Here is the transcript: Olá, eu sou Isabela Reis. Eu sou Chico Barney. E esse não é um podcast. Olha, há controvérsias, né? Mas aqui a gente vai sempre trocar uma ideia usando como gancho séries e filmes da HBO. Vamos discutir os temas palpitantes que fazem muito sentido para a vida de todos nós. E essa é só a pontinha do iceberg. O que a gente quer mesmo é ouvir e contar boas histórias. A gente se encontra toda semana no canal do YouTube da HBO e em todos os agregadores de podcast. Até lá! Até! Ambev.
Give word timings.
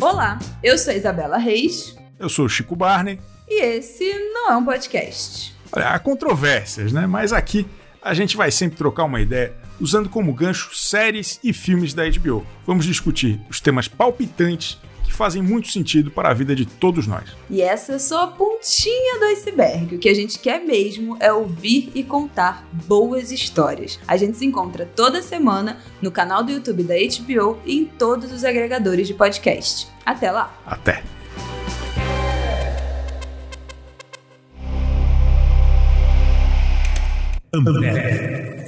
Olá, 0.00 0.38
eu 0.62 0.78
sou 0.78 0.94
Isabela 0.94 1.36
Reis. 1.36 1.94
Eu 2.18 2.30
sou 2.30 2.48
Chico 2.48 2.74
Barney. 2.74 3.20
E 3.46 3.62
esse 3.62 4.10
não 4.32 4.50
é 4.50 4.56
um 4.56 4.64
podcast. 4.64 5.54
Olha, 5.70 5.88
há 5.90 5.98
controvérsias, 5.98 6.90
né? 6.90 7.06
Mas 7.06 7.34
aqui 7.34 7.66
a 8.00 8.14
gente 8.14 8.34
vai 8.34 8.50
sempre 8.50 8.78
trocar 8.78 9.04
uma 9.04 9.20
ideia 9.20 9.52
usando 9.78 10.08
como 10.08 10.32
gancho 10.32 10.74
séries 10.74 11.38
e 11.44 11.52
filmes 11.52 11.92
da 11.92 12.08
HBO. 12.08 12.46
Vamos 12.66 12.86
discutir 12.86 13.38
os 13.50 13.60
temas 13.60 13.88
palpitantes 13.88 14.78
que 15.10 15.16
fazem 15.16 15.42
muito 15.42 15.68
sentido 15.68 16.10
para 16.10 16.30
a 16.30 16.34
vida 16.34 16.54
de 16.54 16.64
todos 16.64 17.06
nós. 17.06 17.24
E 17.50 17.60
essa 17.60 17.94
é 17.94 17.98
só 17.98 18.22
a 18.22 18.26
pontinha 18.28 19.18
do 19.18 19.24
iceberg. 19.26 19.96
O 19.96 19.98
que 19.98 20.08
a 20.08 20.14
gente 20.14 20.38
quer 20.38 20.64
mesmo 20.64 21.16
é 21.18 21.32
ouvir 21.32 21.90
e 21.94 22.04
contar 22.04 22.66
boas 22.86 23.32
histórias. 23.32 23.98
A 24.06 24.16
gente 24.16 24.38
se 24.38 24.46
encontra 24.46 24.86
toda 24.86 25.20
semana 25.20 25.78
no 26.00 26.12
canal 26.12 26.44
do 26.44 26.52
YouTube 26.52 26.84
da 26.84 26.94
HBO 26.94 27.58
e 27.66 27.78
em 27.78 27.84
todos 27.84 28.32
os 28.32 28.44
agregadores 28.44 29.08
de 29.08 29.14
podcast. 29.14 29.88
Até 30.06 30.30
lá! 30.30 30.56
Até! 30.64 31.02
Ambev. 37.52 38.59